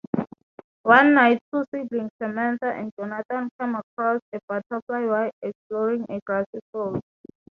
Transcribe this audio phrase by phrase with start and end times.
[0.81, 7.03] One night two siblings-Samantha and Johnathan-come across a butterfly while exploring a grassy field.